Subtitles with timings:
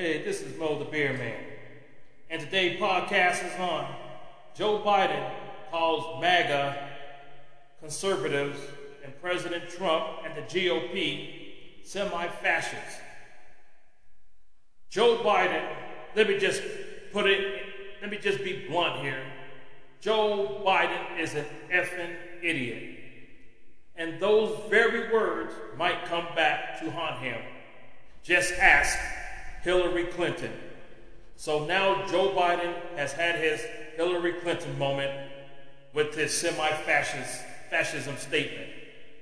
[0.00, 1.42] Hey, this is Mo the Beer Man.
[2.30, 3.84] And today podcast is on
[4.54, 5.28] Joe Biden
[5.72, 6.88] calls MAGA
[7.80, 8.60] conservatives
[9.04, 13.00] and President Trump and the GOP semi-fascists.
[14.88, 15.68] Joe Biden,
[16.14, 16.62] let me just
[17.12, 17.64] put it,
[18.00, 19.24] let me just be blunt here.
[20.00, 23.00] Joe Biden is an effing idiot.
[23.96, 27.40] And those very words might come back to haunt him.
[28.22, 28.96] Just ask
[29.68, 30.50] Hillary Clinton.
[31.36, 33.60] So now Joe Biden has had his
[33.96, 35.12] Hillary Clinton moment
[35.92, 38.70] with his semi fascism statement.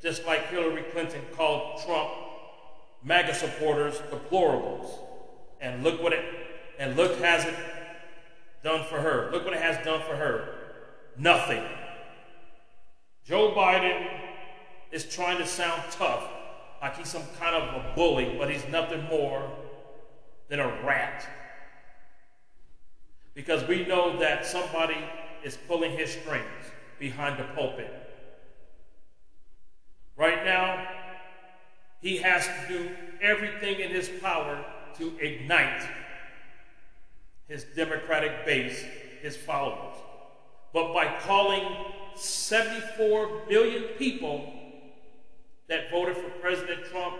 [0.00, 2.08] Just like Hillary Clinton called Trump
[3.04, 4.88] MAGA supporters deplorables.
[5.60, 6.24] And look what it
[6.78, 7.54] and look has it
[8.64, 9.30] done for her.
[9.32, 10.54] Look what it has done for her.
[11.18, 11.62] Nothing.
[13.26, 14.08] Joe Biden
[14.90, 16.26] is trying to sound tough,
[16.80, 19.46] like he's some kind of a bully, but he's nothing more
[20.50, 21.26] than a rat.
[23.32, 24.98] Because we know that somebody
[25.42, 26.66] is pulling his strings
[26.98, 27.90] behind the pulpit.
[30.16, 30.86] Right now,
[32.02, 32.90] he has to do
[33.22, 34.62] everything in his power
[34.98, 35.82] to ignite
[37.48, 38.84] his Democratic base,
[39.22, 39.96] his followers.
[40.72, 41.64] But by calling
[42.16, 44.52] 74 million people
[45.68, 47.16] that voted for President Trump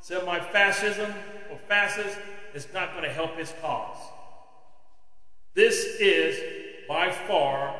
[0.00, 1.12] semi fascism
[1.50, 2.18] or fascist,
[2.54, 3.98] it's not going to help his cause.
[5.54, 6.38] This is
[6.88, 7.74] by far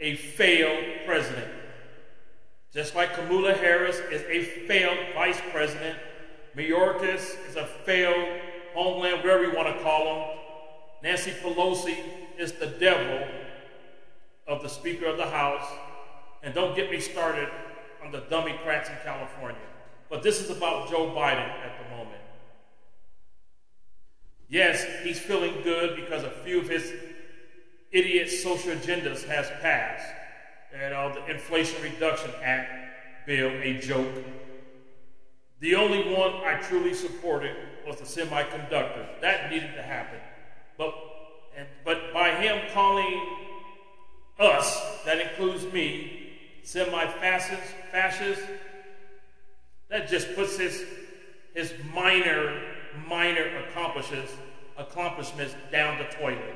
[0.00, 1.50] a failed president.
[2.72, 5.98] Just like Kamala Harris is a failed vice president,
[6.56, 8.40] Mayorkas is a failed
[8.74, 10.38] homeland, whatever you want to call him.
[11.02, 11.96] Nancy Pelosi
[12.38, 13.26] is the devil
[14.46, 15.66] of the Speaker of the House.
[16.42, 17.48] And don't get me started
[18.04, 19.60] on the dummy cracks in California.
[20.08, 22.19] But this is about Joe Biden at the moment.
[24.50, 26.92] Yes, he's feeling good because a few of his
[27.92, 30.12] idiot social agendas has passed.
[30.74, 34.12] And uh, the Inflation Reduction Act bill, a joke.
[35.60, 37.54] The only one I truly supported
[37.86, 39.20] was the semiconductors.
[39.20, 40.18] That needed to happen.
[40.76, 40.94] But,
[41.56, 43.24] and, but by him calling
[44.40, 46.32] us, that includes me,
[46.64, 47.62] semi-fascist,
[47.92, 48.42] fascist,
[49.90, 50.84] that just puts his,
[51.54, 52.62] his minor,
[53.08, 54.32] minor accomplishments,
[54.76, 56.54] accomplishments down the toilet.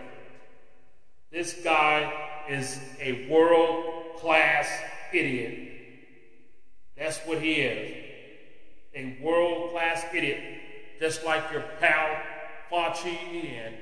[1.31, 2.13] This guy
[2.49, 4.69] is a world class
[5.13, 5.73] idiot.
[6.97, 8.05] That's what he is.
[8.95, 10.41] A world class idiot.
[11.01, 12.17] Just like your pal
[12.71, 13.75] Fauci and,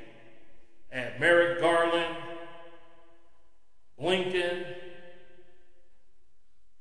[0.90, 2.16] and Merrick Garland,
[4.00, 4.64] Blinken,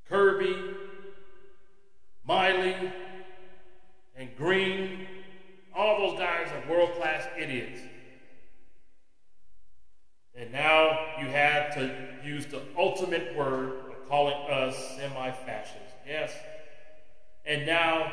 [0.07, 0.55] Kirby,
[2.27, 2.91] Milley,
[4.15, 5.07] and Green.
[5.75, 7.79] All those guys are world class idiots.
[10.35, 15.93] And now you had to use the ultimate word of calling us semi fascists.
[16.05, 16.33] Yes.
[17.45, 18.11] And now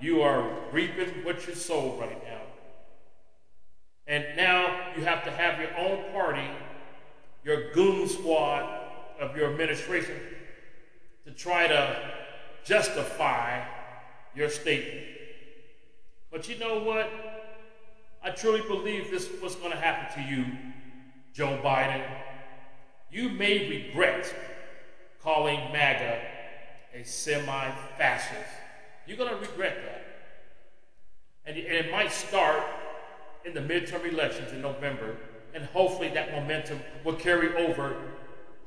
[0.00, 1.24] you are reaping
[1.76, 2.40] sow right now.
[4.06, 6.48] And now you have to have your own party,
[7.44, 8.62] your goon squad
[9.20, 10.16] of your administration,
[11.24, 12.12] to try to
[12.64, 13.64] justify
[14.34, 15.06] your statement.
[16.30, 17.10] But you know what?
[18.22, 20.46] I truly believe this was going to happen to you
[21.32, 22.02] Joe Biden,
[23.10, 24.34] you may regret
[25.22, 26.22] calling MAGA
[26.94, 28.50] a semi fascist.
[29.06, 30.05] You're going to regret that.
[31.46, 32.62] And, it might start
[33.44, 35.16] in the midterm elections in November,
[35.54, 37.96] and hopefully that momentum will carry over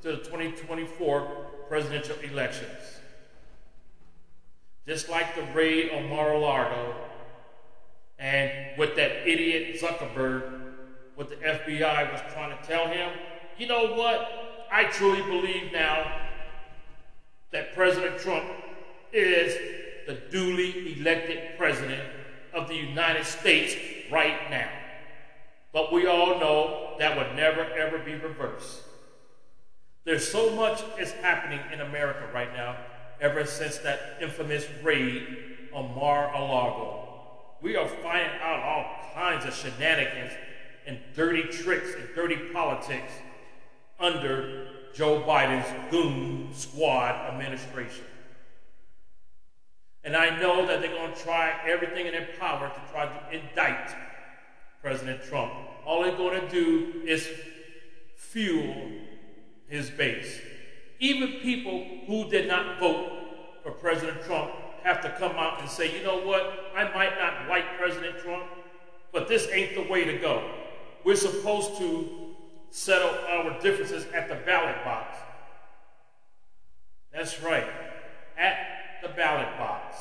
[0.02, 2.98] to the 2024 presidential elections.
[4.86, 6.94] Just like the raid on Mar-a-Lago,
[8.18, 10.60] and with that idiot Zuckerberg
[11.20, 13.10] what the FBI was trying to tell him.
[13.58, 14.66] You know what?
[14.72, 16.10] I truly believe now
[17.52, 18.46] that President Trump
[19.12, 19.54] is
[20.06, 22.02] the duly elected president
[22.52, 23.74] of the United States
[24.10, 24.68] right now.
[25.72, 28.80] But we all know that would never ever be reversed.
[30.04, 32.76] There's so much is happening in America right now
[33.20, 35.26] ever since that infamous raid
[35.72, 37.08] on Mar-a-Lago.
[37.62, 40.32] We are finding out all kinds of shenanigans
[40.86, 43.12] and dirty tricks and dirty politics
[43.98, 48.04] under Joe Biden's goon squad administration.
[50.04, 53.38] And I know that they're going to try everything in their power to try to
[53.38, 53.94] indict
[54.80, 55.52] President Trump.
[55.84, 57.28] All they're going to do is
[58.16, 58.92] fuel
[59.68, 60.40] his base.
[60.98, 63.10] Even people who did not vote
[63.62, 64.50] for President Trump
[64.82, 68.46] have to come out and say, you know what, I might not like President Trump,
[69.12, 70.50] but this ain't the way to go.
[71.04, 72.08] We're supposed to
[72.70, 75.16] settle our differences at the ballot box.
[77.12, 77.66] That's right,
[78.38, 78.69] at
[79.20, 79.98] ballot box.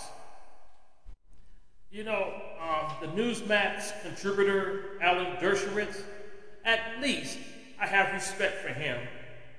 [1.91, 2.31] You know,
[2.63, 6.03] um, the Newsmax contributor, Alan Dershowitz,
[6.63, 7.37] at least
[7.81, 8.97] I have respect for him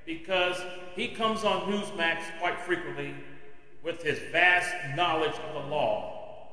[0.06, 0.56] because
[0.96, 3.12] he comes on Newsmax quite frequently
[3.84, 6.48] with his vast knowledge of the law.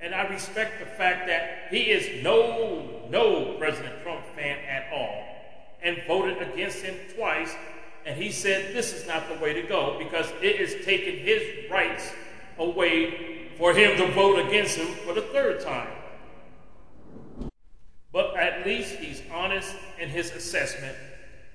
[0.00, 5.24] And I respect the fact that he is no, no President Trump fan at all
[5.84, 7.54] and voted against him twice.
[8.06, 11.70] And he said this is not the way to go because it is taking his
[11.70, 12.12] rights
[12.58, 15.88] away for him to vote against him for the third time.
[18.12, 20.96] But at least he's honest in his assessment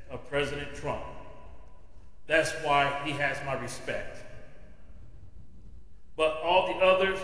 [0.10, 1.04] of President Trump.
[2.28, 4.18] That's why he has my respect.
[6.16, 7.18] But all the others,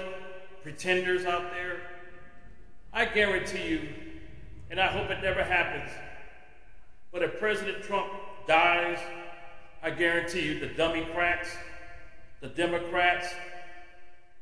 [0.63, 1.81] pretenders out there,
[2.94, 3.89] I guarantee you,
[4.69, 5.92] and I hope it never happens,
[7.12, 8.07] but if President Trump
[8.47, 9.00] dies,
[9.81, 11.50] I guarantee you the dummy cracks,
[12.42, 13.27] the Democrats,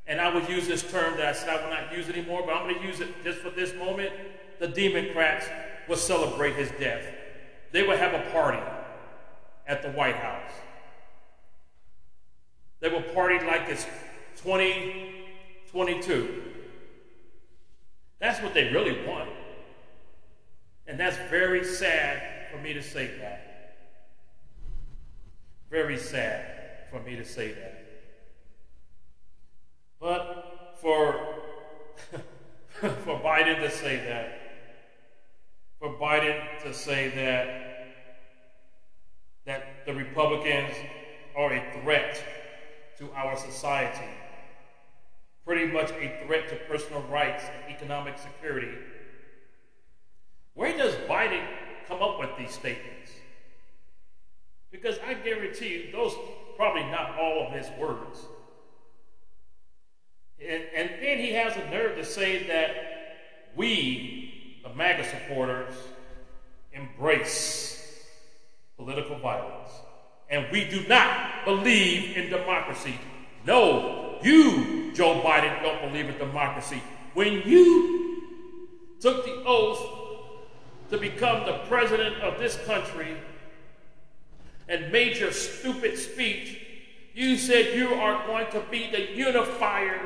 [0.07, 2.55] and I would use this term that I said I will not use anymore, but
[2.55, 4.11] I'm going to use it just for this moment.
[4.59, 5.45] The Democrats
[5.87, 7.05] will celebrate his death.
[7.71, 8.61] They will have a party
[9.65, 10.51] at the White House.
[12.81, 13.85] They will party like it's
[14.43, 16.43] 2022.
[18.19, 19.29] That's what they really want.
[20.85, 23.52] And that's very sad for me to say that.
[25.73, 26.45] Very sad
[26.91, 27.83] for me to say that.
[29.99, 31.19] But for,
[32.69, 34.37] for Biden to say that,
[35.79, 37.87] for Biden to say that
[39.47, 40.75] that the Republicans
[41.35, 42.23] are a threat
[42.99, 44.13] to our society,
[45.43, 48.77] pretty much a threat to personal rights and economic security.
[50.53, 51.43] Where does Biden
[51.87, 53.09] come up with these statements?
[54.73, 56.13] Because I guarantee you, those
[56.57, 58.25] probably not all of his words.
[60.41, 62.71] And, and then he has a nerve to say that
[63.55, 65.75] we, the MAGA supporters,
[66.73, 68.03] embrace
[68.75, 69.69] political violence.
[70.29, 72.95] And we do not believe in democracy.
[73.45, 76.81] No, you, Joe Biden, don't believe in democracy.
[77.13, 78.23] When you
[78.99, 79.85] took the oath
[80.89, 83.15] to become the president of this country
[84.67, 86.59] and made your stupid speech,
[87.13, 89.99] you said you are going to be the unifier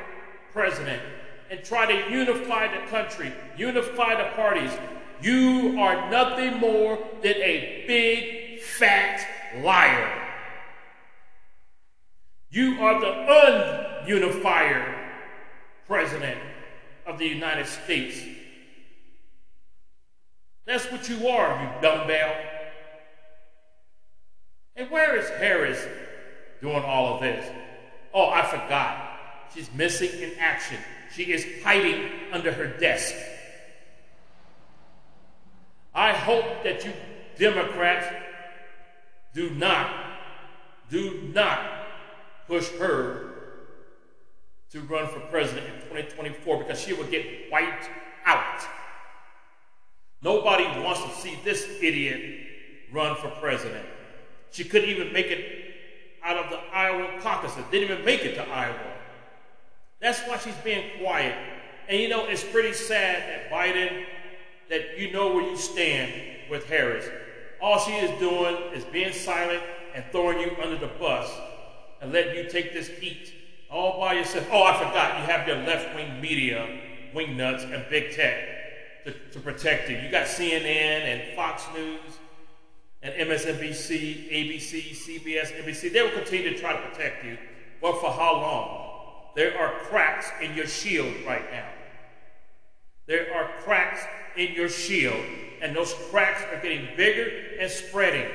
[0.51, 1.01] president
[1.49, 4.71] and try to unify the country, unify the parties.
[5.21, 9.25] You are nothing more than a big fat
[9.63, 10.23] liar.
[12.49, 14.95] You are the ununifier
[15.87, 16.39] president
[17.05, 18.19] of the United States.
[20.65, 22.35] That's what you are, you dumbbell.
[24.77, 25.83] And where is Harris
[26.61, 27.51] doing all of this?
[28.13, 29.19] Oh, I forgot.
[29.53, 30.77] She's missing in action.
[31.13, 33.13] She is hiding under her desk.
[35.95, 36.93] I hope that you
[37.39, 38.07] Democrats
[39.33, 39.89] do not,
[40.89, 41.59] do not
[42.47, 43.33] push her
[44.71, 47.89] to run for president in 2024 because she will get wiped
[48.25, 48.61] out.
[50.21, 52.47] Nobody wants to see this idiot
[52.91, 53.85] run for president.
[54.51, 55.67] She couldn't even make it
[56.23, 57.51] out of the Iowa caucus.
[57.51, 58.93] caucuses, didn't even make it to Iowa.
[59.99, 61.35] That's why she's being quiet.
[61.87, 64.05] And you know, it's pretty sad that Biden,
[64.69, 66.11] that you know where you stand
[66.49, 67.05] with Harris.
[67.61, 69.63] All she is doing is being silent
[69.95, 71.31] and throwing you under the bus
[72.01, 73.33] and letting you take this heat
[73.69, 74.47] all by yourself.
[74.51, 76.67] Oh, I forgot, you have your left wing media,
[77.13, 79.97] wing nuts, and big tech to, to protect you.
[79.97, 82.19] You got CNN and Fox News
[83.01, 85.93] and MSNBC, ABC, CBS, NBC.
[85.93, 87.37] They will continue to try to protect you.
[87.81, 88.83] But for how long?
[89.35, 91.67] There are cracks in your shield right now.
[93.05, 94.01] There are cracks
[94.35, 95.23] in your shield
[95.61, 98.29] and those cracks are getting bigger and spreading,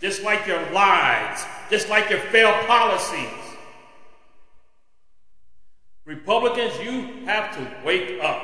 [0.00, 3.28] just like your lies, just like your failed policies.
[6.04, 8.42] Republicans, you have to wake up.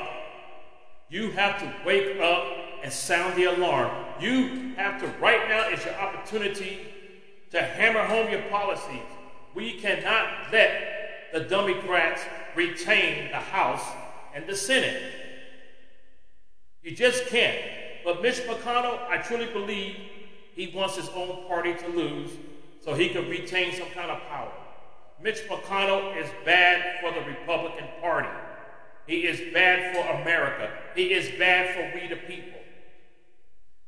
[1.08, 2.44] You have to wake up
[2.82, 4.05] and sound the alarm.
[4.20, 6.80] You have to, right now is your opportunity
[7.50, 9.02] to hammer home your policies.
[9.54, 12.22] We cannot let the Democrats
[12.54, 13.84] retain the House
[14.34, 15.02] and the Senate.
[16.82, 17.58] You just can't.
[18.04, 19.96] But Mitch McConnell, I truly believe
[20.54, 22.30] he wants his own party to lose
[22.84, 24.52] so he can retain some kind of power.
[25.20, 28.28] Mitch McConnell is bad for the Republican Party.
[29.06, 30.70] He is bad for America.
[30.94, 32.58] he is bad for we the people.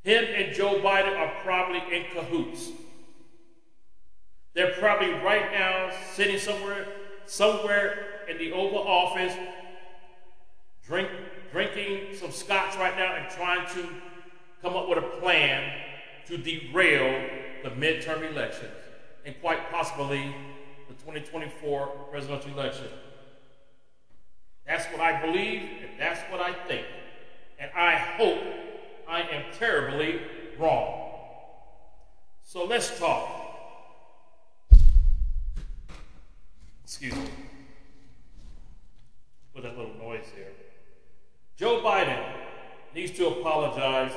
[0.04, 2.70] Him and Joe Biden are probably in cahoots.
[4.54, 6.86] They're probably right now sitting somewhere,
[7.26, 9.34] somewhere in the Oval Office,
[10.86, 11.08] drink,
[11.52, 13.88] drinking some scotch right now and trying to
[14.62, 15.72] come up with a plan
[16.26, 17.28] to derail
[17.62, 18.72] the midterm elections
[19.24, 20.34] and quite possibly
[20.88, 22.86] the 2024 presidential election.
[24.66, 26.86] That's what I believe and that's what I think.
[27.58, 28.38] And I hope
[29.08, 30.20] I am terribly
[30.58, 31.10] wrong.
[32.42, 33.26] So let's talk.
[36.84, 37.30] Excuse me.
[39.54, 40.52] With that little noise here.
[41.56, 42.22] Joe Biden
[42.94, 44.12] needs to apologize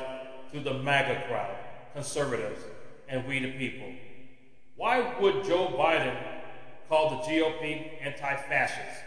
[0.52, 1.56] to the MAGA crowd,
[1.94, 2.62] conservatives,
[3.08, 3.94] and we the people.
[4.76, 6.18] Why would Joe Biden
[6.90, 9.02] call the GOP anti fascist?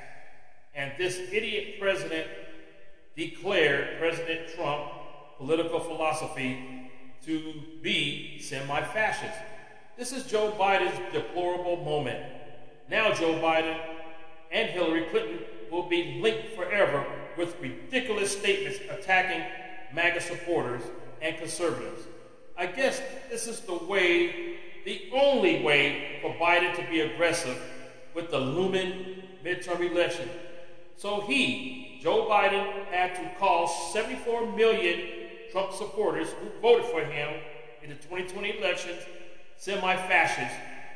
[0.75, 2.26] And this idiot president
[3.17, 5.03] declared President Trump
[5.38, 6.91] political philosophy
[7.25, 9.38] to be semi fascist.
[9.97, 12.19] This is Joe Biden's deplorable moment.
[12.91, 13.79] Now, Joe Biden
[14.53, 15.38] and Hillary Clinton
[15.71, 17.05] will be linked forever
[17.37, 19.43] with ridiculous statements attacking
[19.95, 20.83] MAGA supporters
[21.23, 22.03] and conservatives.
[22.57, 23.00] I guess
[23.31, 27.59] this is the way, the only way for Biden to be aggressive
[28.14, 30.29] with the looming midterm election.
[30.97, 35.24] So he, Joe Biden, had to call 74 million
[35.54, 37.32] Trump supporters who voted for him
[37.80, 38.99] in the 2020 elections
[39.56, 40.52] semi fascist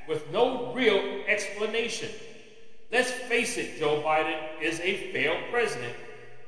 [0.08, 2.08] with no real explanation.
[2.90, 5.94] Let's face it, Joe Biden is a failed president,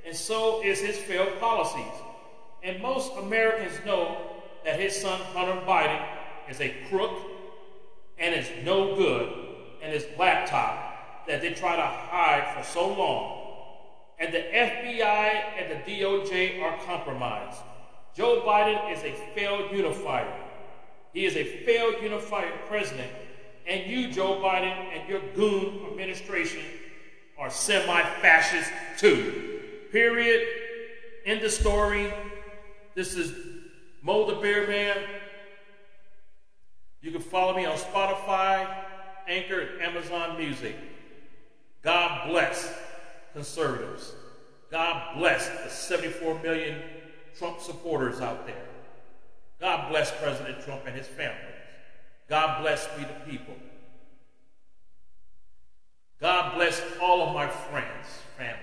[0.04, 1.92] and so is his failed policies.
[2.64, 4.18] And most Americans know
[4.64, 6.04] that his son Hunter Biden
[6.48, 7.16] is a crook
[8.18, 9.32] and is no good,
[9.84, 13.36] and his laptop that they try to hide for so long.
[14.18, 17.60] And the FBI and the DOJ are compromised.
[18.16, 20.32] Joe Biden is a failed unifier.
[21.12, 23.10] He is a failed unifier president.
[23.66, 26.62] And you, Joe Biden, and your goon administration
[27.38, 29.60] are semi fascist too.
[29.92, 30.46] Period.
[31.24, 32.12] End of story.
[32.94, 33.32] This is
[34.02, 34.96] Mo the Beer Man.
[37.02, 38.68] You can follow me on Spotify,
[39.26, 40.76] Anchor, and Amazon Music.
[41.82, 42.74] God bless
[43.32, 44.14] conservatives.
[44.70, 46.76] God bless the 74 million
[47.38, 48.66] Trump supporters out there.
[49.60, 51.36] God bless President Trump and his family.
[52.28, 53.54] God bless we the people.
[56.20, 58.06] God bless all of my friends,
[58.36, 58.60] families,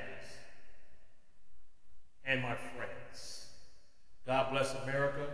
[2.25, 3.47] and my friends.
[4.25, 5.25] God bless America.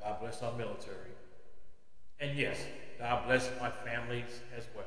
[0.00, 1.12] God bless our military.
[2.20, 2.58] And yes,
[2.98, 4.86] God bless my families as well.